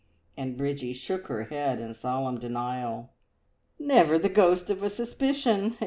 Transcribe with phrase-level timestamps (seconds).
[0.35, 3.11] and Bridgie shook her head in solemn denial.
[3.77, 5.77] "Never the ghost of a suspicion!